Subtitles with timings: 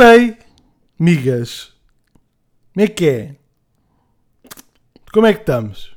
[0.00, 0.38] Voltei,
[0.98, 1.74] migas.
[2.72, 3.34] Como é que é?
[5.12, 5.94] Como é que estamos?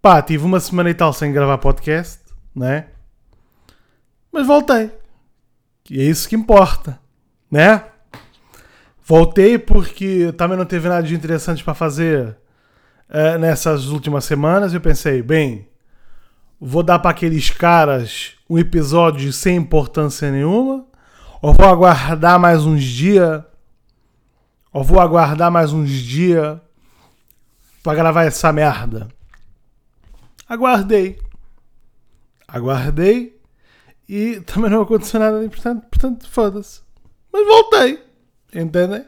[0.00, 2.22] Pá, tive uma semana e tal sem gravar podcast,
[2.54, 2.86] né?
[4.32, 4.90] Mas voltei.
[5.90, 6.98] E é isso que importa,
[7.50, 7.84] né?
[9.04, 12.38] Voltei porque também não teve nada de interessante para fazer
[13.10, 14.72] uh, nessas últimas semanas.
[14.72, 15.68] Eu pensei, bem,
[16.58, 20.86] vou dar para aqueles caras um episódio sem importância nenhuma,
[21.46, 23.44] ou vou aguardar mais uns dias,
[24.72, 26.58] ou vou aguardar mais uns dias
[27.84, 29.06] para gravar essa merda.
[30.48, 31.20] Aguardei.
[32.48, 33.40] Aguardei
[34.08, 36.80] e também não aconteceu nada importante, portanto, foda-se.
[37.32, 38.02] Mas voltei.
[38.52, 39.06] Entendem?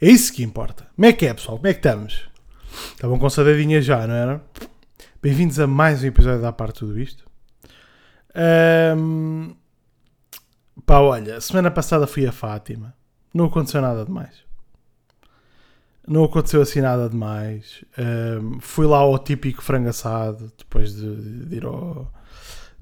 [0.00, 0.86] É isso que importa.
[0.94, 1.56] Como é que é, pessoal?
[1.56, 2.28] Como é que estamos?
[2.92, 4.44] Estavam com saudadinha já, não era?
[5.20, 7.26] Bem-vindos a mais um episódio da parte de tudo isto.
[8.96, 9.56] Um,
[10.84, 12.94] pá, olha, semana passada fui a Fátima.
[13.32, 14.44] Não aconteceu nada demais.
[16.06, 17.84] Não aconteceu assim nada demais.
[17.98, 22.12] Um, fui lá ao típico frango assado depois de, de, ir ao.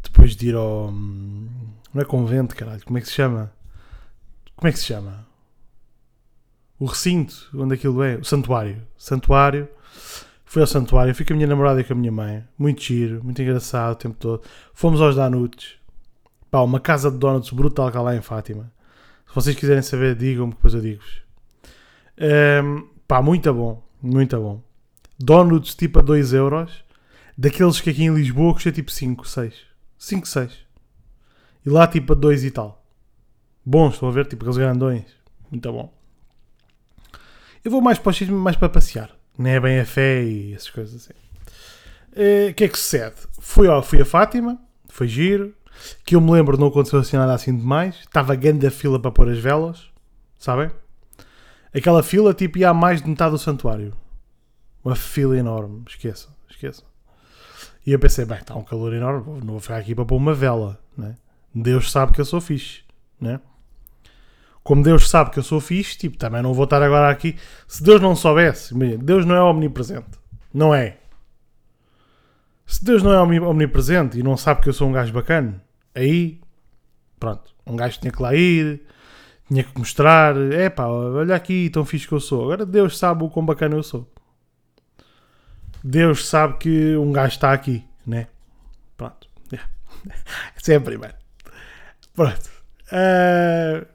[0.02, 0.92] Depois de ir ao.
[0.92, 2.84] Não é convento, caralho.
[2.84, 3.52] Como é que se chama?
[4.56, 5.26] Como é que se chama?
[6.78, 8.16] O recinto onde aquilo é.
[8.16, 8.82] O santuário.
[8.98, 9.68] Santuário
[10.54, 12.44] Fui ao santuário, fui com a minha namorada e com a minha mãe.
[12.56, 14.40] Muito giro, muito engraçado o tempo todo.
[14.72, 15.72] Fomos aos Danuts.
[16.54, 18.72] Pá, uma casa de donuts brutal cá lá em Fátima.
[19.26, 21.20] Se vocês quiserem saber, digam-me, depois eu digo-vos.
[22.16, 24.62] Um, ehm, pá, muito bom, muito bom.
[25.18, 26.84] Donuts tipo a 2 euros.
[27.36, 29.52] Daqueles que aqui em Lisboa custa tipo 5, 6.
[29.98, 30.52] 5, 6.
[31.66, 32.86] E lá tipo a 2 e tal.
[33.66, 34.24] Bons, estão a ver?
[34.26, 35.06] Tipo aqueles grandões.
[35.50, 35.92] Muito bom.
[37.64, 40.70] Eu vou mais para o mais para passear nem é bem a fé e essas
[40.70, 41.14] coisas assim.
[42.14, 43.16] Eh, o uh, que é que sucede?
[43.40, 44.56] Fui, ó, fui a Fátima,
[44.88, 45.52] foi giro,
[46.04, 47.96] que eu me lembro não aconteceu assim nada assim demais.
[47.96, 49.84] Estava grande a fila para pôr as velas,
[50.38, 50.70] sabem?
[51.74, 53.92] Aquela fila tipo ia a mais de metade do santuário.
[54.84, 56.84] Uma fila enorme, esqueçam, esqueçam.
[57.86, 60.34] E eu pensei, bem, está um calor enorme, não vou ficar aqui para pôr uma
[60.34, 61.16] vela, né?
[61.54, 62.82] Deus sabe que eu sou fixe,
[63.20, 63.40] né?
[64.64, 67.36] como Deus sabe que eu sou fixe, tipo, também não vou estar agora aqui.
[67.68, 70.06] Se Deus não soubesse, Deus não é omnipresente.
[70.52, 70.96] Não é.
[72.66, 75.62] Se Deus não é omnipresente e não sabe que eu sou um gajo bacana,
[75.94, 76.40] aí,
[77.18, 78.82] pronto, um gajo tinha que lá ir,
[79.48, 82.44] tinha que mostrar, é pá, olha aqui, tão fixe que eu sou.
[82.44, 84.10] Agora Deus sabe o quão bacana eu sou.
[85.82, 88.28] Deus sabe que um gajo está aqui, né?
[88.96, 89.28] Pronto.
[90.56, 91.18] Essa é a primeira.
[92.14, 92.50] Pronto.
[92.86, 93.94] Uh,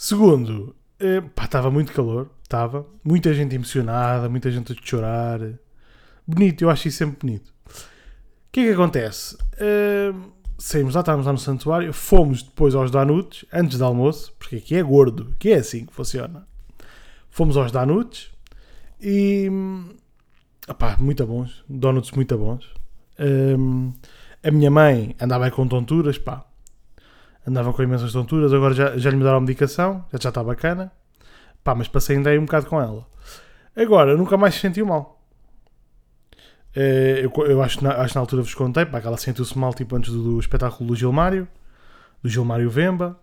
[0.00, 2.86] Segundo, eh, pá, estava muito calor, estava.
[3.02, 5.40] Muita gente emocionada, muita gente a chorar.
[6.24, 7.52] Bonito, eu acho isso sempre bonito.
[8.58, 9.36] Que é que acontece?
[9.36, 14.56] Uh, saímos lá, estávamos lá no santuário, fomos depois aos Danuts, antes do almoço, porque
[14.56, 16.44] aqui é gordo, que é assim que funciona.
[17.30, 18.32] Fomos aos Danuts
[19.00, 19.48] e.
[20.68, 22.68] Opá, muito bons, donuts muito bons.
[23.20, 23.92] Um,
[24.42, 26.44] a minha mãe andava com tonturas, pá,
[27.46, 30.90] andava com imensas tonturas, agora já, já lhe mudaram a medicação, já já está bacana.
[31.62, 33.06] Pá, mas passei ainda aí um bocado com ela.
[33.76, 35.17] Agora, nunca mais se sentiu mal.
[36.74, 39.72] Eh, eu, eu acho, na, acho na altura vos contei, pá, que ela sentiu-se mal
[39.74, 41.48] tipo antes do, do, espetáculo do Gilmário,
[42.22, 43.18] do Gilmário Vemba.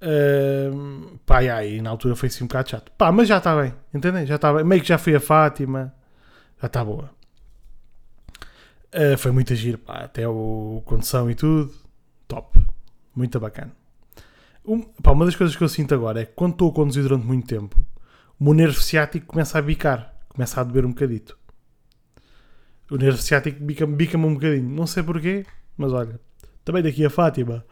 [0.00, 2.92] Uh, pá, e aí na altura foi assim um bocado chato.
[2.92, 4.26] Pá, mas já está bem, entendem?
[4.26, 4.64] Já está bem.
[4.64, 5.92] Meio que já fui a Fátima,
[6.60, 7.10] já está boa.
[8.94, 11.74] Uh, foi muito agir, pá, até o condução e tudo,
[12.26, 12.60] top.
[13.14, 13.72] Muito bacana.
[14.64, 17.02] Um, pá, uma das coisas que eu sinto agora é que quando estou a conduzir
[17.02, 17.84] durante muito tempo,
[18.38, 21.36] o meu nervo ciático começa a bicar, começa a doer um bocadito.
[22.90, 24.68] O nervo ciático bica-me bica um bocadinho.
[24.68, 25.44] Não sei porquê,
[25.76, 26.20] mas olha,
[26.64, 27.64] também daqui a Fátima,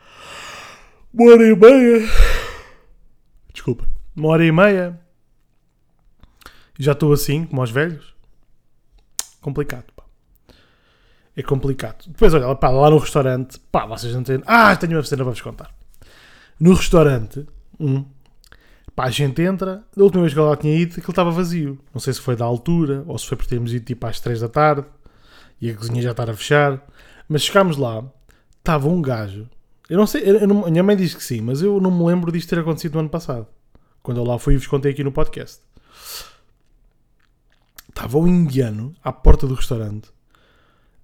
[1.13, 2.09] uma hora e meia.
[3.53, 5.01] Desculpa, uma hora e meia.
[6.79, 8.15] Já estou assim, como aos velhos.
[9.41, 9.97] Complicado
[11.37, 12.07] é complicado.
[12.07, 14.43] Depois, olha, pá, lá no restaurante, pá, vocês não têm.
[14.47, 15.71] Ah, tenho uma cena para vos contar.
[16.59, 17.47] No restaurante,
[17.79, 18.07] hum,
[18.95, 21.79] pá, a gente entra, da última vez que eu lá tinha ido, aquilo estava vazio.
[21.93, 24.41] Não sei se foi da altura, ou se foi porque temos ido tipo às 3
[24.41, 24.87] da tarde
[25.61, 26.87] e a cozinha já estava a fechar.
[27.29, 28.05] Mas chegámos lá,
[28.59, 29.49] estava um gajo.
[29.89, 32.33] Eu não sei, eu não, minha mãe diz que sim, mas eu não me lembro
[32.33, 33.47] disto ter acontecido no ano passado.
[34.03, 35.63] Quando eu lá fui e vos contei aqui no podcast.
[37.89, 40.11] Estava um indiano à porta do restaurante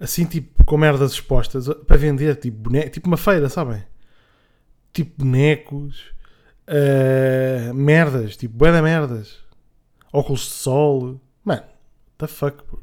[0.02, 3.84] assim tipo com merdas expostas para vender, tipo, boneco, tipo uma feira, sabem?
[4.92, 6.12] Tipo bonecos,
[6.68, 9.38] uh, merdas, tipo bué da merdas,
[10.12, 11.62] óculos de sol, mano,
[12.18, 12.82] the fuck, bro.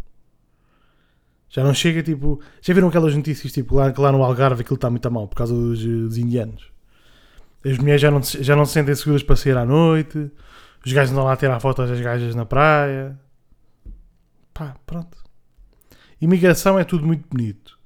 [1.50, 2.40] Já não chega tipo.
[2.62, 5.36] Já viram aquelas notícias tipo lá, lá no Algarve aquilo está muito a mal por
[5.36, 6.72] causa dos, dos indianos?
[7.66, 10.32] As mulheres já não, já não se sentem seguras para sair à noite.
[10.86, 13.20] Os gajos andam lá a tirar fotos das gajas na praia.
[14.54, 15.18] Pá, pronto.
[16.22, 17.78] Imigração é tudo muito bonito.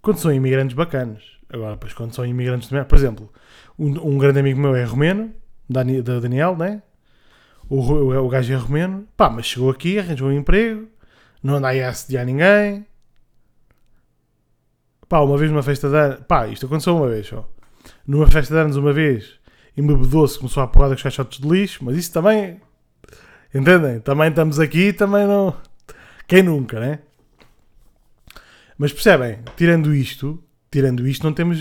[0.00, 1.22] Quando são imigrantes bacanas.
[1.48, 2.88] Agora, pois, quando são imigrantes de merda.
[2.88, 3.32] Por exemplo,
[3.78, 5.32] um, um grande amigo meu é romeno,
[5.68, 6.82] Dani, da Daniel, né?
[7.68, 9.06] O, o, o gajo é romeno.
[9.16, 10.88] Pá, mas chegou aqui, arranjou um emprego.
[11.42, 12.86] Não anda aí a assediar ninguém.
[15.12, 16.20] Pá, uma vez numa festa de anos.
[16.26, 17.46] Pá, isto aconteceu uma vez só.
[18.06, 19.38] Numa festa de anos, uma vez,
[19.76, 21.84] embebedou-se, começou a porrada com os caixotes de lixo.
[21.84, 22.62] Mas isso também.
[23.54, 24.00] Entendem?
[24.00, 25.54] Também estamos aqui, também não.
[26.26, 27.00] Quem nunca, né?
[28.78, 29.40] Mas percebem?
[29.54, 31.58] Tirando isto, tirando isto, não temos.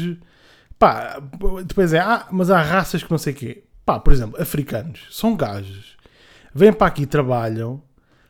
[0.79, 1.21] Pá,
[1.65, 1.99] depois é.
[1.99, 3.65] Ah, mas há raças que não sei quê.
[3.85, 5.07] Pá, por exemplo, africanos.
[5.11, 5.97] São gajos.
[6.55, 7.83] Vêm para aqui, trabalham,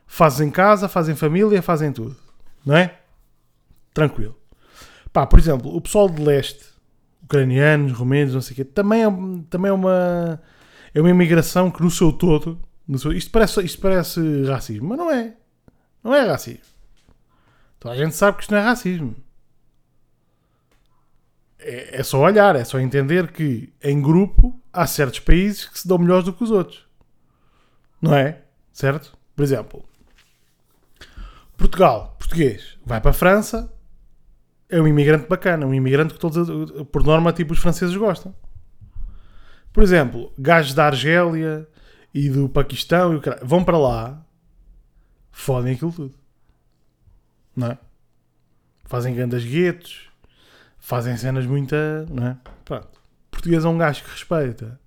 [0.08, 2.18] fazem casa, fazem família, fazem tudo.
[2.66, 2.96] Não é?
[3.94, 4.41] Tranquilo.
[5.14, 6.64] Pá, por exemplo, o pessoal de leste,
[7.24, 9.08] ucranianos, romenos, não sei o quê, também é,
[9.50, 10.42] também é uma.
[10.94, 12.60] É uma imigração que no seu todo.
[12.88, 15.34] no seu- isto, parece, isto parece racismo, mas não é.
[16.04, 16.64] Não é racismo.
[17.80, 19.16] Toda a gente sabe que isto não é racismo.
[21.60, 25.88] É, é só olhar, é só entender que em grupo há certos países que se
[25.88, 26.86] dão melhores do que os outros.
[28.02, 28.42] Não é?
[28.74, 29.16] Certo?
[29.36, 29.86] Por exemplo,
[31.56, 33.72] Portugal, português, vai para a França,
[34.72, 36.48] é um imigrante bacana, um imigrante que todos,
[36.86, 38.34] por norma, tipo os franceses gostam.
[39.74, 41.68] Por exemplo, gajos da Argélia
[42.14, 44.26] e do Paquistão e o vão para lá,
[45.30, 46.16] fodem aquilo tudo.
[47.54, 47.78] Não é?
[48.86, 50.10] Fazem grandes guetos,
[50.80, 51.76] fazem cenas muito.
[52.10, 52.38] Não é?
[52.64, 53.02] Pronto.
[53.30, 54.80] Português é um gajo que respeita.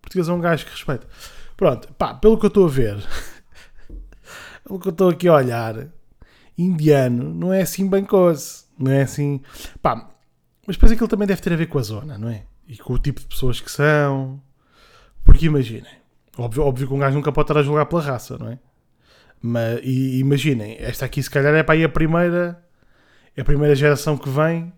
[0.00, 1.06] Português é um gajo que respeita.
[1.54, 2.96] Pronto, pá, pelo que eu estou a ver,
[4.64, 5.88] pelo que eu estou aqui a olhar,
[6.56, 8.65] indiano não é assim bem coisa.
[8.78, 9.40] Não é assim.
[9.80, 10.10] Pá,
[10.66, 12.44] mas depois aquilo também deve ter a ver com a zona, não é?
[12.66, 14.40] E com o tipo de pessoas que são.
[15.24, 15.90] Porque imaginem,
[16.36, 18.58] óbvio, óbvio que um gajo nunca pode estar a julgar pela raça, não é?
[19.40, 22.62] Mas e, imaginem, esta aqui se calhar é para aí a primeira.
[23.36, 24.72] É a primeira geração que vem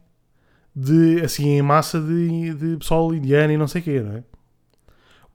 [0.74, 4.24] de assim em massa de, de pessoal indiano e não sei o quê, não é?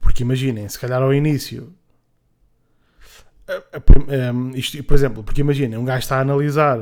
[0.00, 1.74] Porque imaginem, se calhar ao início.
[4.08, 6.78] em, isto, por exemplo, porque imaginem, um gajo está a analisar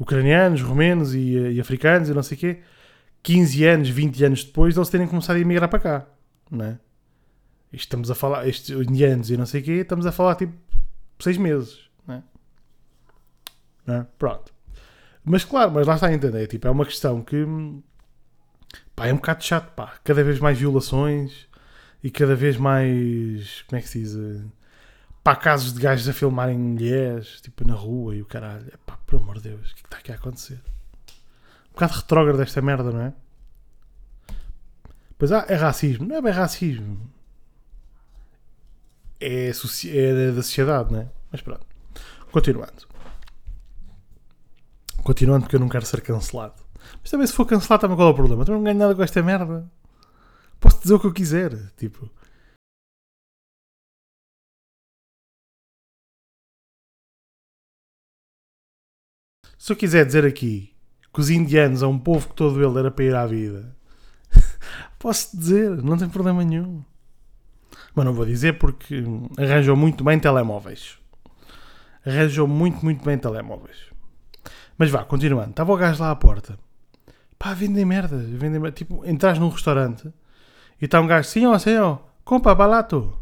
[0.00, 2.62] ucranianos, romenos e, e africanos e não sei o quê,
[3.22, 6.06] 15 anos, 20 anos depois de eles terem começado a emigrar para cá,
[6.50, 6.78] não é?
[7.70, 10.54] Estamos a falar, estes indianos e não sei o quê, estamos a falar tipo
[11.18, 12.22] 6 meses, não é?
[13.86, 14.06] Não é?
[14.18, 14.52] Pronto.
[15.22, 17.46] Mas claro, mas lá está a entender, tipo, é uma questão que
[18.96, 21.46] pá, é um bocado chato, pá, cada vez mais violações
[22.02, 24.44] e cada vez mais, como é que se diz, eh,
[25.22, 28.98] pá, casos de gajos a filmarem mulheres, tipo, na rua e o caralho, é pá,
[29.06, 30.60] por amor de Deus, o que é que está aqui a acontecer?
[31.68, 33.12] Um bocado retrógrado desta merda, não é?
[35.18, 37.10] Pois ah, é racismo, não é bem racismo,
[39.20, 41.08] é, é da sociedade, não é?
[41.30, 41.66] Mas pronto,
[42.32, 42.88] continuando.
[45.02, 46.62] Continuando porque eu não quero ser cancelado.
[47.02, 48.44] Mas também se for cancelado também qual é o problema?
[48.44, 49.70] Também não ganho nada com esta merda.
[50.58, 51.56] Posso dizer o que eu quiser.
[51.76, 52.10] Tipo.
[59.60, 60.72] Se eu quiser dizer aqui
[61.12, 63.76] que os indianos é um povo que todo ele era para ir à vida,
[64.98, 66.82] posso dizer, não tem problema nenhum.
[67.94, 69.04] Mas não vou dizer porque
[69.36, 70.96] arranjam muito bem telemóveis.
[72.06, 73.76] Arranjam muito, muito bem telemóveis.
[74.78, 75.50] Mas vá, continuando.
[75.50, 76.58] Estava o gajo lá à porta.
[77.38, 78.26] Pá, vendem merdas.
[78.30, 80.10] Vendem, mer- tipo, entras num restaurante
[80.80, 83.12] e está um gajo, senhor, senhor, compra barato.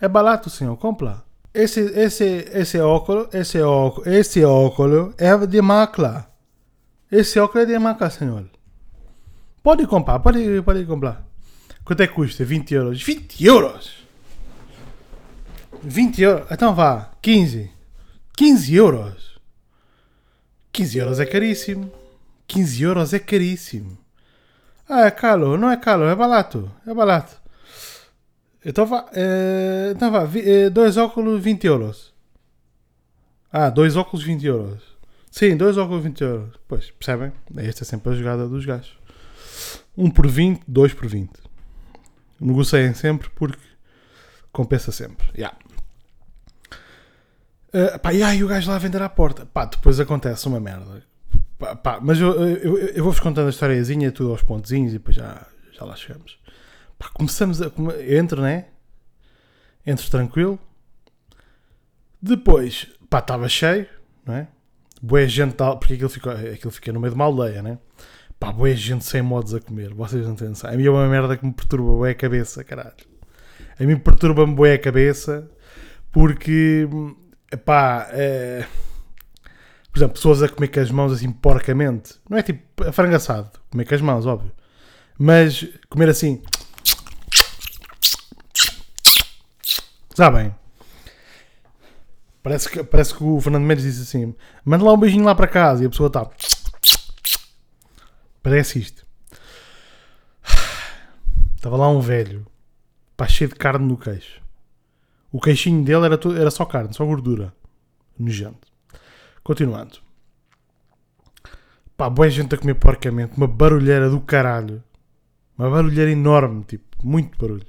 [0.00, 1.22] É barato, senhor, compra.
[1.56, 6.28] Esse, esse, esse óculos, esse óculos, esse óculos é de marca.
[7.10, 8.44] Esse óculos é de marca, senhor.
[9.62, 11.26] Pode comprar, pode, pode comprar.
[11.82, 12.44] Quanto é que custa?
[12.44, 13.02] 20 euros.
[13.02, 14.06] 20 euros?
[15.82, 16.46] 20 euros?
[16.50, 17.70] Então vá, 15.
[18.36, 19.40] 15 euros?
[20.72, 21.90] 15 euros é caríssimo.
[22.46, 23.96] 15 euros é caríssimo.
[24.86, 25.56] Ah, é caro.
[25.56, 26.70] Não é caro, é barato.
[26.86, 27.40] É barato.
[28.68, 29.06] Então vá,
[30.10, 32.12] vá, vi- eh, dois óculos 20 euros.
[33.52, 34.82] Ah, dois óculos 20 euros.
[35.30, 36.54] Sim, dois óculos 20 euros.
[36.66, 37.32] Pois, percebem?
[37.58, 38.98] Esta é sempre a jogada dos gajos.
[39.96, 41.30] Um por 20, dois por 20.
[42.40, 43.62] Negociem sempre porque
[44.50, 45.26] compensa sempre.
[45.38, 45.56] Yeah.
[47.72, 49.46] Uh, e aí o gajo lá a vender à porta.
[49.46, 51.04] Pá, depois acontece uma merda.
[51.56, 55.14] Pá, pá, mas eu, eu, eu vou-vos contando a historiazinha, tudo aos pontezinhos e depois
[55.16, 56.36] já, já lá chegamos.
[56.98, 57.70] Pá, começamos a.
[57.70, 58.66] Come, entro, né?
[59.86, 60.58] Entro tranquilo.
[62.20, 63.86] Depois, pá, estava cheio,
[64.24, 64.48] não é?
[65.00, 67.78] Boa gente, tal, porque aquilo, ficou, aquilo fica no meio de uma aldeia, né?
[68.40, 69.94] Pá, boa gente sem modos a comer.
[69.94, 70.70] Vocês não têm noção.
[70.70, 72.94] A mim é uma merda que me perturba boa a cabeça, caralho.
[73.78, 75.50] A mim perturba-me boa a cabeça
[76.10, 76.88] porque,
[77.64, 78.66] pá, é...
[79.92, 82.14] por exemplo, pessoas a comer com as mãos assim porcamente.
[82.28, 84.52] Não é tipo afrangaçado, comer com as mãos, óbvio.
[85.18, 86.42] Mas comer assim.
[90.16, 90.54] Sabem?
[92.42, 95.46] Parece que, parece que o Fernando Mendes disse assim: manda lá um beijinho lá para
[95.46, 96.26] casa e a pessoa está.
[98.42, 99.06] Parece isto.
[101.54, 102.46] Estava lá um velho,
[103.14, 104.40] pá, cheio de carne no queixo.
[105.30, 107.52] O queixinho dele era, todo, era só carne, só gordura.
[108.18, 108.66] Nojento.
[109.44, 109.98] Continuando.
[111.94, 113.36] Pá, boa gente a comer porcamente.
[113.36, 114.82] Uma barulheira do caralho.
[115.58, 117.66] Uma barulheira enorme, tipo, muito barulho.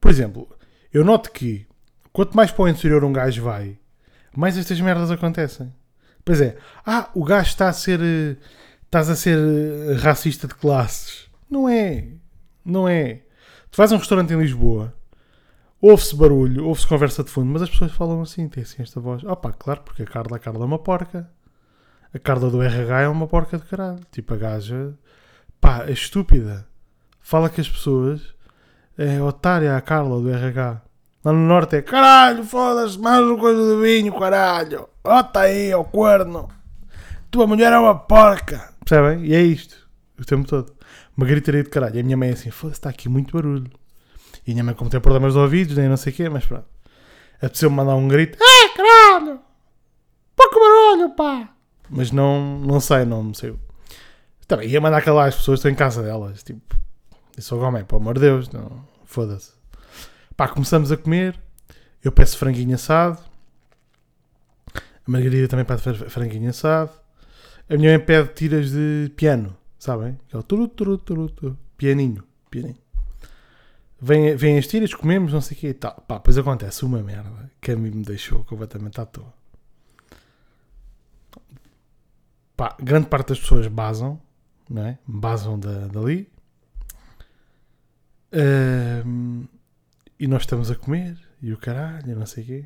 [0.00, 0.48] Por exemplo,
[0.92, 1.66] eu noto que
[2.12, 3.78] quanto mais para o interior um gajo vai,
[4.36, 5.72] mais estas merdas acontecem.
[6.24, 8.38] Pois é, ah, o gajo está a ser.
[8.84, 11.28] Estás a ser eh, racista de classes.
[11.48, 12.08] Não é.
[12.64, 13.22] Não é.
[13.70, 14.92] Tu vais a um restaurante em Lisboa,
[15.80, 19.22] ouve-se barulho, ouve-se conversa de fundo, mas as pessoas falam assim, tem assim esta voz.
[19.24, 21.30] Ah pá, claro, porque a Carla, a Carla é uma porca.
[22.12, 24.00] A Carla do RH é uma porca de caralho.
[24.10, 24.94] Tipo, a gaja,
[25.60, 26.66] pá, é estúpida.
[27.20, 28.34] Fala que as pessoas
[28.96, 30.82] é otária a Carla do RH.
[31.24, 34.88] Lá no norte é caralho, foda-se, mais uma coisa de vinho, caralho.
[35.32, 36.48] Tá aí, ó corno.
[37.30, 38.72] Tua mulher é uma porca.
[38.84, 39.24] Percebem?
[39.26, 39.76] E é isto.
[40.18, 40.72] O tempo todo.
[41.16, 41.96] Uma gritaria de caralho.
[41.96, 43.70] E a minha mãe é assim, foda-se, está aqui muito barulho.
[44.46, 46.46] E a minha mãe, como tem problemas de ouvidos, nem não sei o quê, mas
[46.46, 46.64] pronto.
[47.36, 48.38] Apeteceu-me mandar um grito.
[48.42, 49.40] É, caralho!
[50.34, 51.50] Pouco barulho, pá!
[51.88, 53.58] Mas não, não sei, não me saiu.
[54.46, 56.42] Também ia mandar calar as pessoas, estou em casa delas.
[56.42, 56.76] Tipo,
[57.40, 58.84] isso ao homem, pelo amor de Deus, não.
[59.04, 59.52] Foda-se.
[60.36, 61.38] Pá, começamos a comer.
[62.02, 63.18] Eu peço franguinho assado.
[64.74, 66.92] A Margarida também pede franguinho assado.
[67.68, 70.18] A minha mãe pede tiras de piano, sabem?
[70.32, 71.58] O turu, turu, turu, turu.
[71.76, 72.78] Pianinho, pianinho.
[74.00, 75.94] Vêm, vêm as tiras, comemos, não sei o quê e tal.
[76.08, 79.32] Pá, depois acontece uma merda que a mim me deixou completamente à toa.
[82.56, 84.20] Pá, grande parte das pessoas basam,
[84.68, 84.98] não é?
[85.06, 86.30] Basam da, dali.
[88.32, 89.46] Um,
[90.18, 92.64] e nós estamos a comer, e o caralho, não sei o quê.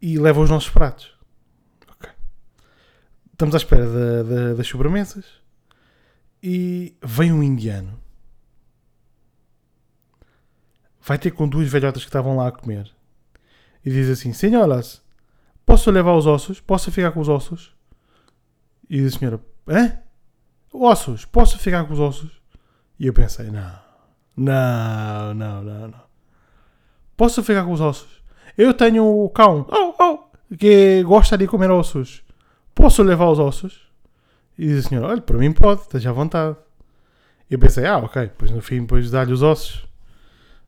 [0.00, 1.12] E leva os nossos pratos.
[1.88, 2.10] Ok.
[3.32, 5.24] Estamos à espera da, da, das sobremesas.
[6.42, 7.98] E vem um indiano.
[11.00, 12.90] Vai ter com duas velhotas que estavam lá a comer.
[13.84, 15.02] E diz assim: Senhoras,
[15.66, 16.60] posso levar os ossos?
[16.60, 17.74] Posso ficar com os ossos?
[18.88, 19.98] E diz a senhora: Hã?
[20.72, 21.24] Ossos?
[21.24, 22.43] Posso ficar com os ossos?
[22.98, 23.84] E eu pensei: Não.
[24.36, 26.04] Não, não, não, não.
[27.16, 28.22] Posso ficar com os ossos?
[28.58, 32.24] Eu tenho o cão oh, oh, que gosta de comer ossos.
[32.74, 33.88] Posso levar os ossos?
[34.58, 36.56] E diz a senhora: Olha, para mim pode, esteja à vontade.
[37.50, 38.22] E eu pensei: Ah, ok.
[38.22, 39.86] Depois no fim, depois dá-lhe os ossos.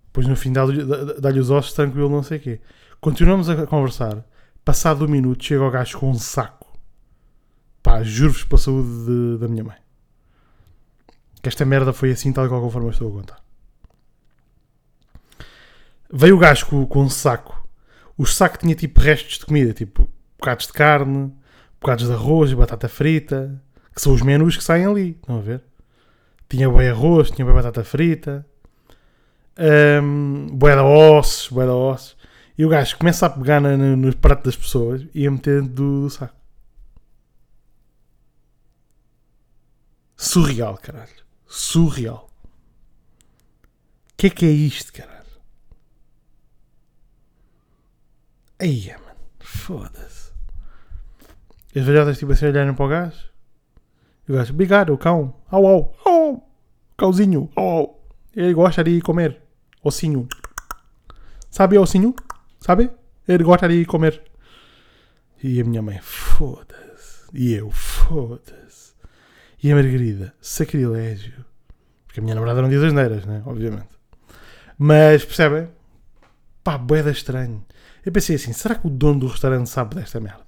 [0.06, 0.84] Depois no fim, dá-lhe
[1.20, 2.60] dá os ossos, tranquilo, não sei o quê.
[3.00, 4.24] Continuamos a conversar.
[4.64, 6.66] Passado um minuto, chega o gajo com um saco.
[7.82, 9.85] Pá, juro-vos pela saúde de, da minha mãe.
[11.46, 13.40] Que esta merda foi assim, tal qual conforme eu estou a contar.
[16.12, 17.68] Veio o gajo com, com um saco.
[18.18, 21.32] O saco tinha tipo restos de comida, tipo bocados de carne,
[21.80, 23.62] bocados de arroz, batata frita,
[23.94, 25.10] que são os menus que saem ali.
[25.10, 25.62] Estão a ver?
[26.48, 28.44] Tinha boi arroz, tinha boi batata frita,
[30.02, 32.16] um, boi de ossos, boi de ossos.
[32.58, 35.60] E o gajo começa a pegar no, no, no prato das pessoas e a meter
[35.60, 36.34] dentro do, do saco.
[40.16, 41.25] Surreal, caralho.
[41.46, 42.30] Surreal.
[44.12, 45.16] O que é que é isto, caralho?
[48.58, 49.16] Aí, mano.
[49.40, 50.32] Foda-se.
[51.74, 53.30] As velhotas tipo assim olharam para o gajo.
[54.28, 55.34] E o gajo, obrigado, o cão.
[55.50, 56.48] Au, au, au.
[56.96, 58.08] Cãozinho, au, au.
[58.34, 59.40] Ele gosta de comer.
[59.82, 60.28] Ossinho.
[61.50, 62.14] Sabe ossinho?
[62.60, 62.90] Sabe?
[63.26, 64.22] Ele gosta de comer.
[65.42, 67.28] E a minha mãe, foda-se.
[67.34, 68.85] E eu, foda-se.
[69.62, 71.44] E a Margarida, sacrilégio.
[72.06, 73.42] Porque a minha namorada não diz as neiras, né?
[73.46, 73.88] Obviamente.
[74.78, 75.68] Mas, percebem?
[76.62, 77.64] Pá, boeda estranho.
[78.04, 80.44] Eu pensei assim, será que o dono do restaurante sabe desta merda?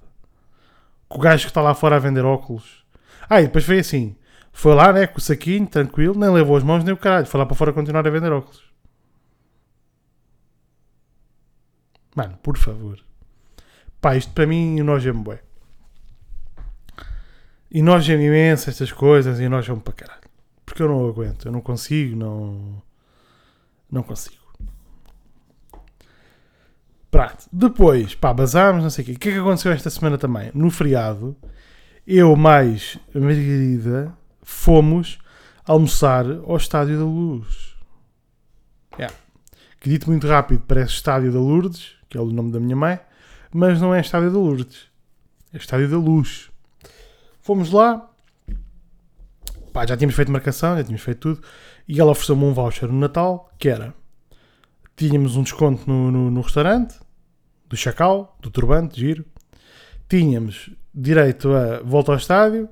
[1.09, 2.85] Que o gajo que está lá fora a vender óculos.
[3.29, 4.15] Ah, e depois foi assim.
[4.51, 7.25] Foi lá, né, com o saquinho, tranquilo, nem levou as mãos nem o caralho.
[7.25, 8.63] Foi lá para fora continuar a vender óculos.
[12.15, 12.99] Mano, por favor.
[14.01, 15.41] Pá, isto para mim noja-me bué.
[17.71, 20.29] E noja-me imenso estas coisas e noja-me para caralho.
[20.65, 22.81] Porque eu não aguento, eu não consigo, não...
[23.91, 24.37] Não consigo.
[27.09, 27.47] Prato.
[27.51, 29.11] Depois, pá, basámos, não sei o quê.
[29.13, 30.51] O que é que aconteceu esta semana também?
[30.53, 31.35] No feriado,
[32.05, 35.19] eu mais a Margarida fomos
[35.65, 37.75] almoçar ao Estádio da Luz.
[38.97, 39.15] Yeah.
[39.79, 42.99] Que dito muito rápido parece Estádio da Lourdes, que é o nome da minha mãe,
[43.51, 44.87] mas não é Estádio da Lourdes,
[45.53, 46.48] é Estádio da Luz.
[47.49, 48.07] Fomos lá,
[49.73, 51.41] pá, já tínhamos feito marcação, já tínhamos feito tudo,
[51.87, 53.91] e ela ofereceu-me um voucher no Natal, que era,
[54.95, 56.99] tínhamos um desconto no, no, no restaurante,
[57.67, 59.25] do Chacal, do Turbante, giro,
[60.07, 62.69] tínhamos direito a volta ao estádio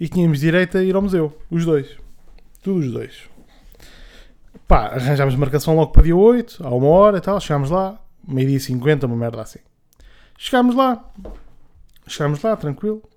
[0.00, 1.96] e tínhamos direito a ir ao museu, os dois,
[2.60, 3.30] tudo os dois.
[4.66, 8.56] Pá, arranjámos marcação logo para dia 8, a uma hora e tal, chegámos lá, meio-dia
[8.56, 9.60] e 50, uma merda assim.
[10.36, 11.08] Chegámos lá,
[12.08, 13.08] chegámos lá, tranquilo.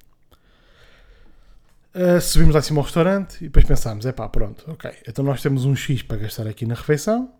[1.94, 4.90] Uh, subimos lá acima ao restaurante e depois pensámos: é pá, pronto, ok.
[5.08, 7.34] Então nós temos um X para gastar aqui na refeição,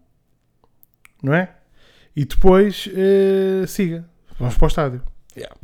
[1.24, 1.56] não é?
[2.14, 4.06] E depois uh, siga,
[4.38, 5.02] vamos para o estádio.
[5.38, 5.56] Yeah.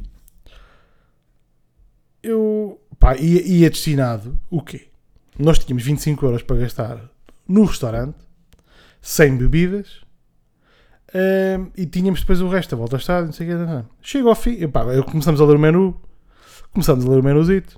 [2.24, 4.88] Eu pá, ia, ia destinado o quê?
[5.38, 7.12] Nós tínhamos 25 euros para gastar
[7.46, 8.18] no restaurante,
[9.02, 10.02] sem bebidas,
[11.10, 13.86] uh, e tínhamos depois o resto, a volta ao estádio, não sei o que.
[14.02, 16.00] Chega ao fim, e, pá, começamos a ler o menu,
[16.72, 17.78] começamos a ler o menuzito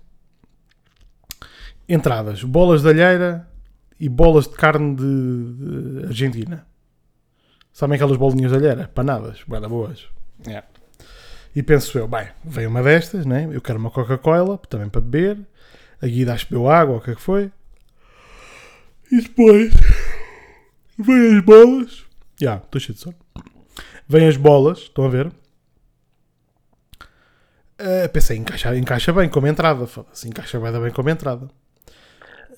[1.90, 3.48] entradas, bolas de alheira
[4.00, 6.66] e bolas de carne de, de Argentina.
[7.74, 8.90] Sabem aquelas bolinhas de alheira?
[8.94, 10.08] Panadas, bem boas.
[10.46, 10.68] Yeah.
[11.56, 13.50] E penso eu, bem, veio uma destas, né?
[13.52, 15.40] eu quero uma Coca-Cola, também para beber.
[16.02, 17.52] A Guida acho que bebeu água, o que é que foi.
[19.12, 19.74] E depois,
[20.98, 22.06] vem as bolas.
[22.40, 23.16] Já, yeah, estou cheio de sono.
[24.08, 25.28] Vêm as bolas, estão a ver?
[27.80, 29.88] Uh, pensei, encaixa, encaixa bem como entrada.
[29.88, 31.50] Foda-se, encaixa bem, bem como entrada.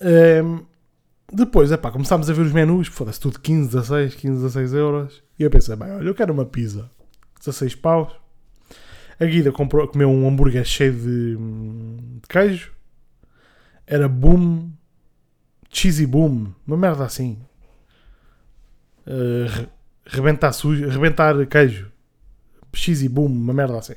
[0.02, 0.64] Um,
[1.32, 5.22] depois, é pá, começámos a ver os menus, foda-se, tudo 15, 16, 15, 16 euros.
[5.38, 6.90] E eu pensei, bem, olha, eu quero uma pizza,
[7.38, 8.12] 16 paus.
[9.18, 12.72] A Guida comprou, comeu um hambúrguer cheio de, de queijo.
[13.86, 14.70] Era boom,
[15.70, 17.38] cheesy boom, uma merda assim.
[19.06, 19.68] Uh,
[20.04, 21.90] rebentar, sujo, rebentar queijo,
[22.74, 23.94] cheesy boom, uma merda assim.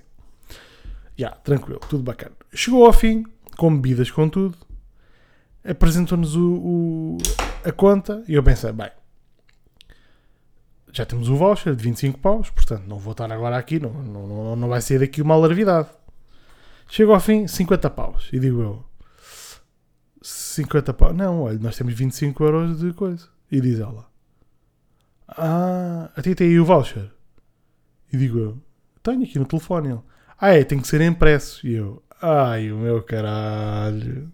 [1.18, 2.36] Já, yeah, tranquilo, tudo bacana.
[2.54, 3.26] Chegou ao fim,
[3.58, 4.65] com bebidas, com tudo
[5.66, 6.36] apresentou-nos
[7.64, 8.92] a conta e eu pensei, bem,
[10.92, 14.56] já temos o voucher de 25 paus, portanto não vou estar agora aqui, não, não,
[14.56, 15.90] não vai ser daqui uma larvidade.
[16.88, 18.30] Chego ao fim, 50 paus.
[18.32, 18.86] E digo eu,
[20.22, 21.16] 50 paus?
[21.16, 23.28] Não, olha, nós temos 25 euros de coisa.
[23.52, 24.08] E diz ela,
[25.28, 27.12] ah, a ti tem aí o voucher?
[28.14, 28.58] E digo eu,
[29.02, 29.90] tenho aqui no telefone.
[29.90, 30.00] Ele,
[30.40, 31.66] ah, é, tem que ser impresso.
[31.66, 34.32] E eu, ai, o meu caralho.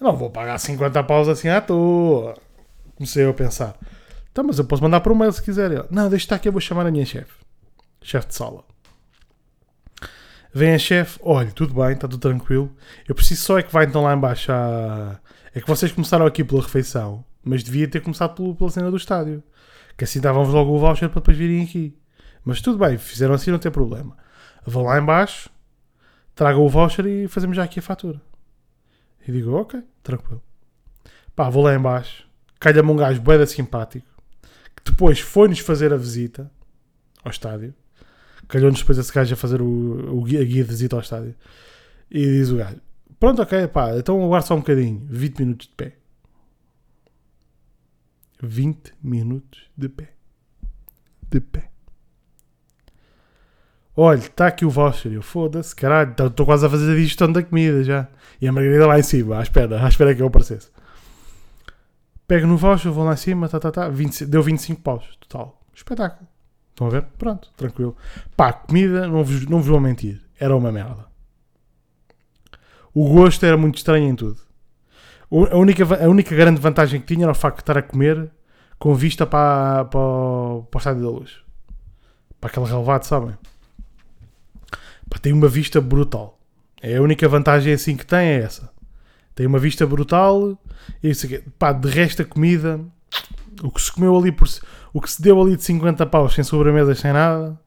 [0.00, 2.34] Eu não vou pagar 50 paus assim à toa.
[2.96, 3.76] Comecei eu a pensar.
[4.30, 5.70] Então, mas eu posso mandar por um mail se quiser.
[5.70, 7.32] Ele, não, deixa estar aqui, eu vou chamar a minha chefe.
[8.02, 8.64] Chefe de sala.
[10.52, 12.74] Vem a chefe, olha, tudo bem, está tudo tranquilo.
[13.06, 15.18] Eu preciso só é que vai então lá embaixo a...
[15.54, 18.96] É que vocês começaram aqui pela refeição, mas devia ter começado pelo, pela cena do
[18.96, 19.42] estádio.
[19.96, 21.94] Que assim dávamos logo o voucher para depois virem aqui.
[22.44, 24.16] Mas tudo bem, fizeram assim, não tem problema.
[24.64, 25.50] Vão lá embaixo,
[26.34, 28.20] tragam o voucher e fazemos já aqui a fatura.
[29.26, 30.42] E digo, ok, tranquilo.
[31.34, 32.26] Pá, vou lá embaixo.
[32.60, 34.06] Calha-me um gajo bem simpático.
[34.76, 36.50] Que depois foi-nos fazer a visita
[37.24, 37.74] ao estádio.
[38.48, 41.34] Calhou-nos depois esse gajo a fazer o, o guia, a guia de visita ao estádio.
[42.10, 42.80] E diz o gajo,
[43.18, 45.04] pronto, ok, pá, então aguardo só um bocadinho.
[45.10, 45.96] 20 minutos de pé.
[48.40, 50.12] 20 minutos de pé.
[51.28, 51.70] De pé.
[53.96, 55.12] Olha, está aqui o voucher.
[55.12, 58.06] Eu foda-se, caralho, estou tá, quase a fazer a digestão da comida já.
[58.40, 60.68] E a Margarida lá em cima, à espera, à espera que eu aparecesse.
[62.28, 65.62] Pego no voucher, vou lá em cima, tá, tá, tá, 20, deu 25 paus, total.
[65.74, 66.28] Espetáculo.
[66.70, 67.04] Estão a ver?
[67.16, 67.96] Pronto, tranquilo.
[68.36, 71.06] Pá, comida, não vos, não vos vou mentir, era uma merda.
[72.92, 74.38] O gosto era muito estranho em tudo.
[75.30, 78.30] A única, a única grande vantagem que tinha era o facto de estar a comer
[78.78, 81.40] com vista para, para, para o estádio da luz.
[82.40, 83.36] Para aquele relevado, sabem?
[85.16, 86.38] Pá, tem uma vista brutal.
[86.82, 88.70] É a única vantagem assim que tem é essa.
[89.34, 90.58] Tem uma vista brutal
[91.02, 91.42] e isso aqui.
[91.58, 92.78] Pá, de resto a comida,
[93.62, 94.46] o que se comeu ali por
[94.92, 97.58] o que se deu ali de 50 paus sem sobremesas, sem nada,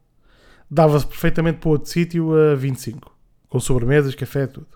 [0.70, 3.12] dava-se perfeitamente para outro sítio a 25.
[3.48, 4.68] Com sobremesas, café, tudo.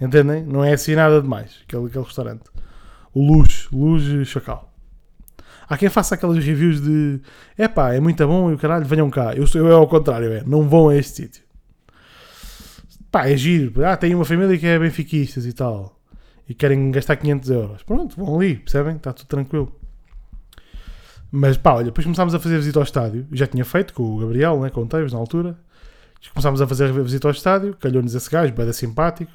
[0.00, 0.44] Entendem?
[0.44, 2.44] Não é assim nada demais, aquele, aquele restaurante.
[3.12, 4.72] O Luz, Luz Chacal.
[5.68, 7.20] Há quem faça aquelas reviews de
[7.58, 9.34] é pá, é muito bom e o caralho, venham cá.
[9.34, 11.45] Eu, eu é ao contrário, é, não vão a este sítio
[13.16, 13.82] pá, é giro.
[13.84, 15.98] Ah, tem uma família que é benfiquistas e tal.
[16.46, 17.82] E querem gastar 500 euros.
[17.82, 18.96] Pronto, vão ali, percebem?
[18.96, 19.74] Está tudo tranquilo.
[21.30, 23.26] Mas pá, olha, depois começámos a fazer visita ao estádio.
[23.32, 25.58] Já tinha feito com o Gabriel, né, com o Teves na altura.
[26.34, 27.74] Começámos a fazer visita ao estádio.
[27.76, 29.32] Calhou-nos esse gajo, bem simpático.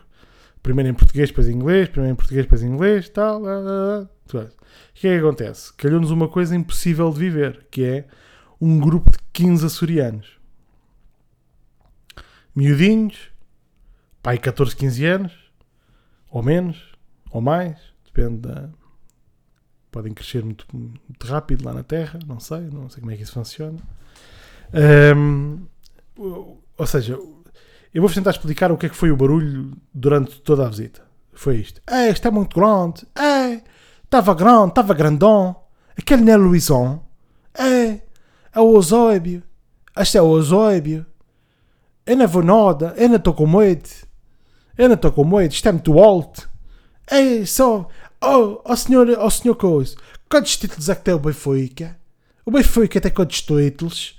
[0.61, 3.41] Primeiro em português, depois em inglês, primeiro em português, depois em inglês, tal.
[3.41, 4.41] Lá, lá, lá.
[4.41, 4.47] O
[4.93, 5.73] que é que acontece?
[5.73, 8.05] Calhou-nos uma coisa impossível de viver, que é
[8.59, 10.39] um grupo de 15 açorianos.
[12.55, 13.30] Miudinhos,
[14.21, 15.33] pai 14, 15 anos,
[16.29, 16.91] ou menos,
[17.31, 18.69] ou mais, depende da.
[19.91, 23.23] Podem crescer muito, muito rápido lá na Terra, não sei, não sei como é que
[23.23, 23.77] isso funciona.
[24.73, 25.65] Ahm,
[26.15, 27.13] ou seja,
[27.93, 31.01] eu vou-vos tentar explicar o que é que foi o barulho durante toda a visita.
[31.33, 31.81] Foi isto.
[31.87, 33.05] É, isto é muito grande.
[33.15, 33.61] É,
[34.03, 35.55] estava grande, estava grandão.
[35.97, 37.03] Aquele não é Luizão.
[37.53, 38.01] É,
[38.53, 39.43] é o Osóibio.
[39.97, 41.05] Este é o Osóibio.
[42.05, 43.89] Eu não vou nada, eu não estou com medo.
[44.81, 46.49] Eu não estou com medo, isto é muito alto.
[47.05, 47.87] É só.
[48.19, 49.95] Oh, oh senhor, oh senhor Coisa,
[50.27, 51.99] quantos títulos é que tem o Benfica?
[52.43, 54.17] O Benfica tem quantos títulos?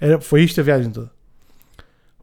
[0.00, 1.10] Era, foi isto a viagem toda.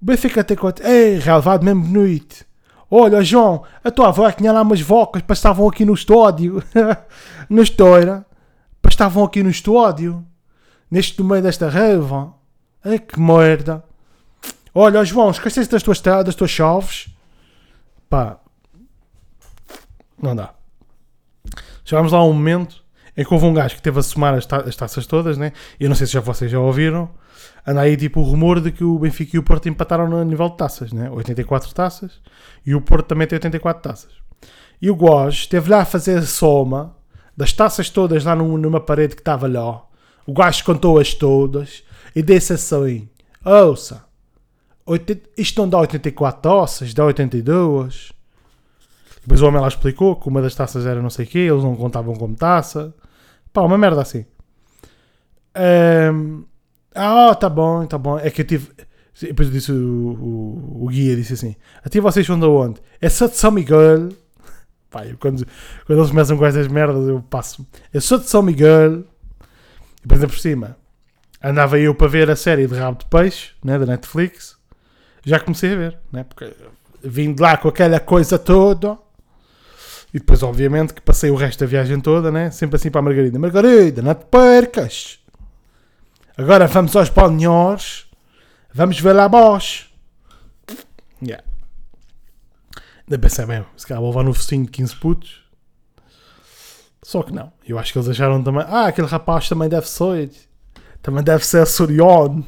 [0.02, 0.84] O Benfica tem quantos?
[0.84, 2.44] Ei, relevado mesmo bonito.
[2.90, 6.64] Olha, João, a tua avó tinha lá umas vocas, passavam aqui no estádio.
[7.48, 8.26] na história.
[8.82, 10.26] Passavam aqui no estádio.
[10.90, 12.34] Neste no meio desta raiva.
[12.84, 13.84] Ai que merda.
[14.74, 17.15] Olha, João, esqueceste das tuas, das tuas chaves?
[18.16, 18.40] Pá.
[20.22, 20.54] Não dá.
[21.84, 22.82] Chegámos lá a um momento
[23.18, 25.52] em que houve um gajo que teve a somar as, ta as taças todas, né?
[25.78, 27.10] Eu não sei se já vocês já ouviram.
[27.68, 30.48] Anda aí tipo o rumor de que o Benfica e o Porto empataram no nível
[30.48, 31.10] de taças, né?
[31.10, 32.22] 84 taças.
[32.66, 34.14] E o Porto também tem 84 taças.
[34.82, 36.96] E o gajo esteve lá a fazer a soma
[37.36, 39.84] das taças todas lá numa parede que estava lá.
[40.26, 41.84] O gajo contou-as todas
[42.16, 43.10] e disse assim:
[43.44, 44.05] Ouça,
[44.86, 48.14] 80, isto não dá 84 taças, dá 82.
[49.22, 51.64] Depois o homem lá explicou que uma das taças era não sei o quê, eles
[51.64, 52.94] não contavam como taça.
[53.52, 54.26] Pá, uma merda assim.
[56.14, 56.44] Um,
[56.94, 58.20] ah, tá bom, tá bom.
[58.20, 58.72] É que eu tive.
[59.20, 62.82] Depois disse o, o, o guia, disse assim: Até vocês são de onde?
[63.02, 64.10] É só de São Miguel.
[64.92, 65.46] Pá, eu, quando,
[65.88, 67.66] quando eles começam com estas merdas, eu passo.
[67.94, 69.00] É só de São Miguel.
[70.04, 70.78] E depois por cima.
[71.42, 74.55] Andava eu para ver a série de Rabo de Peixe, né, da Netflix.
[75.26, 76.24] Já comecei a ver, né?
[76.24, 76.54] Porque
[77.04, 78.98] vim de lá com aquela coisa toda.
[80.14, 82.52] E depois, obviamente, que passei o resto da viagem toda, né?
[82.52, 83.40] Sempre assim para a Margarida.
[83.40, 85.20] Margarida, não te percas.
[86.38, 88.06] Agora vamos aos balneares.
[88.74, 89.90] Vamos ver lá Bosch.
[91.22, 91.44] Yeah.
[93.08, 95.44] Ainda pensei mesmo, se calhar vou levar no focinho de 15 putos.
[97.02, 97.52] Só que não.
[97.66, 98.66] Eu acho que eles acharam também.
[98.68, 100.32] Ah, aquele rapaz também deve ser.
[101.02, 102.46] Também deve ser açoriano.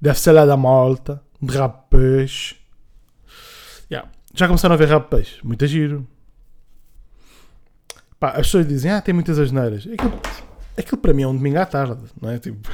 [0.00, 1.22] Deve ser lá da Malta.
[1.42, 2.56] De rabo de peixe.
[3.90, 4.10] Yeah.
[4.34, 5.40] Já começaram a ver rabo de peixe.
[5.44, 6.06] Muito giro.
[8.18, 9.86] Pá, as pessoas dizem, ah, tem muitas asneiras.
[9.86, 10.20] Aquilo,
[10.78, 12.38] aquilo para mim é um domingo à tarde, não é?
[12.38, 12.70] Tipo,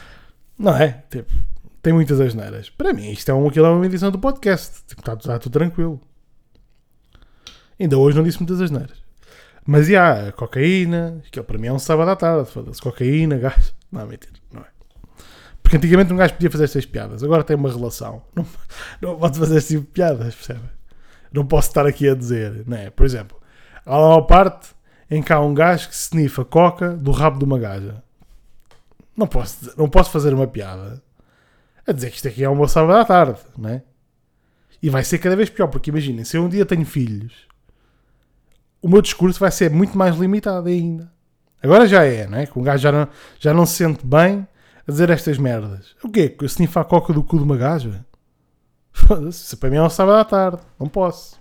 [0.58, 1.02] não é?
[1.08, 1.32] Tipo,
[1.82, 2.68] tem muitas asneiras.
[2.68, 4.84] Para mim, isto é, um, aquilo é uma edição do podcast.
[4.86, 6.00] Tipo, está, está tudo tranquilo.
[7.78, 9.02] Ainda hoje não disse muitas asneiras.
[9.64, 13.74] Mas e há cocaína, que para mim é um sábado à tarde, foda-se, cocaína, gás.
[13.90, 14.79] Não, mentira, não é.
[15.70, 18.24] Porque antigamente um gajo podia fazer estas piadas, agora tem uma relação.
[18.34, 18.44] Não,
[19.00, 20.68] não pode fazer este piadas, percebe?
[21.32, 22.90] Não posso estar aqui a dizer, não é?
[22.90, 23.40] Por exemplo,
[23.86, 24.70] há uma parte
[25.08, 28.02] em que há um gajo que snifa coca do rabo de uma gaja.
[29.16, 31.00] Não posso, não posso fazer uma piada
[31.86, 33.84] a dizer que isto aqui é um meu sábado à tarde, não é?
[34.82, 37.46] E vai ser cada vez pior, porque imaginem, se eu um dia tenho filhos,
[38.82, 41.12] o meu discurso vai ser muito mais limitado ainda.
[41.62, 42.46] Agora já é, não é?
[42.46, 44.48] Que um gajo já não, já não se sente bem
[44.90, 45.94] a dizer estas merdas.
[46.02, 46.36] O quê?
[46.40, 48.04] Eu snifar a coca do cu de uma gaja?
[48.92, 50.62] Foda-se, para mim é um sábado à tarde.
[50.78, 51.38] Não posso.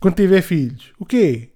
[0.00, 1.50] Quando tiver filhos, o quê?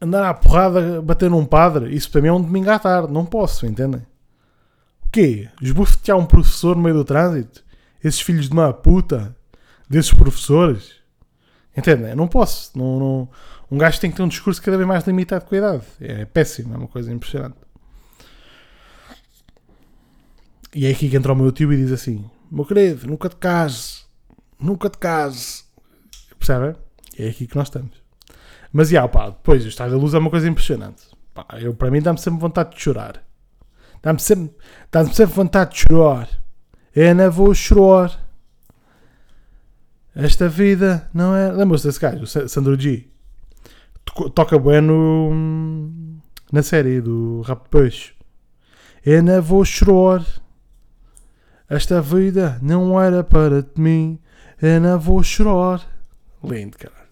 [0.00, 3.26] andar à porrada, bater num padre, isso para mim é um domingo à tarde, não
[3.26, 4.00] posso, entendem?
[5.04, 5.48] O quê?
[5.60, 7.64] Esbofetear um professor no meio do trânsito?
[8.02, 9.34] Esses filhos de uma puta
[9.88, 10.92] desses professores?
[11.76, 12.14] Entendem?
[12.14, 12.76] Não posso.
[12.78, 13.28] Não, não,
[13.70, 15.84] um gajo tem que ter um discurso cada vez mais limitado com a idade.
[16.00, 17.56] É péssimo, é uma coisa impressionante.
[20.74, 23.36] E é aqui que entra o meu tio e diz assim: Meu querido, nunca te
[23.36, 24.06] cases,
[24.60, 25.66] nunca te cases.
[26.38, 26.74] Percebem?
[27.18, 28.02] É aqui que nós estamos.
[28.72, 31.04] Mas, já, pá, depois o estado da luz é uma coisa impressionante.
[31.34, 33.22] Pá, eu, para mim dá-me sempre vontade de chorar.
[34.02, 34.54] Dá-me sempre,
[34.92, 36.28] dá sempre vontade de chorar.
[37.16, 38.28] Não vou chorar.
[40.14, 41.52] Esta vida não é...
[41.52, 43.08] Lembra-se desse gajo, o Sandro G?
[44.34, 45.32] Toca bem no...
[46.52, 48.12] Na série do Rap Peixe.
[49.22, 50.24] Não vou chorar.
[51.68, 54.18] Esta vida não era para mim.
[54.60, 55.86] Eu não vou chorar.
[56.42, 57.08] Lindo, cara.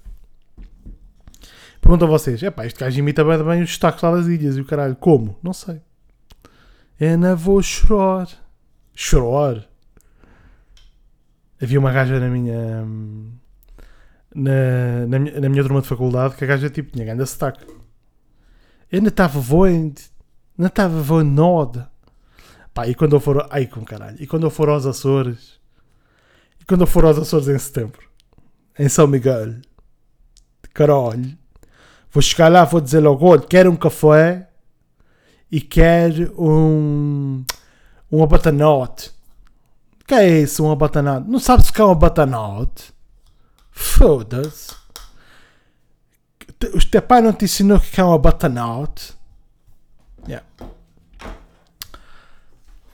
[1.81, 4.61] Pergunto a vocês: é pá, este gajo imita bem, os destaques lá das ilhas e
[4.61, 4.97] o caralho.
[4.97, 5.39] Como?
[5.43, 5.81] Não sei.
[6.99, 8.29] É na vou chorar.
[8.95, 9.69] Chorar?
[11.63, 12.85] Havia uma gaja na minha.
[14.35, 17.67] na, na, minha, na minha turma de faculdade que a gaja tipo tinha grande sotaque.
[18.91, 20.01] Eu não estava voando,
[20.57, 21.91] não estava voando nada.
[22.77, 23.47] Pá, e quando eu for.
[23.49, 24.19] Ai com caralho.
[24.21, 25.59] E quando eu for aos Açores.
[26.61, 28.07] E quando eu for aos Açores em setembro.
[28.79, 29.55] Em São Miguel.
[30.75, 31.39] Caralho.
[32.11, 34.51] Vou chegar lá, vou dizer logo: olha, quero um café
[35.51, 37.47] e quero um.
[38.13, 39.11] Um abatanote.
[40.07, 41.31] Que é isso, um abatanote?
[41.31, 42.93] Não sabes o que é um abatanote?
[43.71, 44.75] Foda-se.
[46.75, 49.15] O teu pai não te ensinou o que é um abatanote?
[50.29, 50.47] Yeah.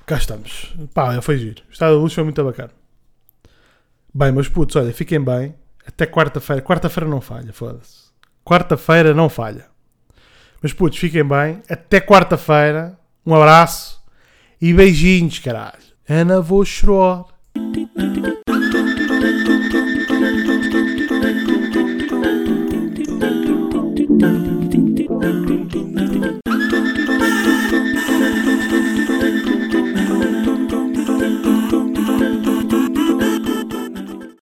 [0.07, 0.75] Cá estamos.
[0.93, 1.63] Pá, foi giro.
[1.69, 2.71] O estado da luz foi muito bacana.
[4.13, 5.55] Bem, meus putos, olha, fiquem bem.
[5.87, 6.61] Até quarta-feira.
[6.63, 8.11] Quarta-feira não falha, foda-se.
[8.45, 9.67] Quarta-feira não falha.
[10.63, 11.63] Meus putos, fiquem bem.
[11.69, 12.99] Até quarta-feira.
[13.25, 14.03] Um abraço.
[14.61, 15.83] E beijinhos, caralho.
[16.09, 17.25] Ana, vou chorar.